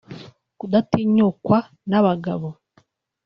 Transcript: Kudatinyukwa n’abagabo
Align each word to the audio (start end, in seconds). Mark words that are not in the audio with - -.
Kudatinyukwa 0.59 1.57
n’abagabo 1.89 2.49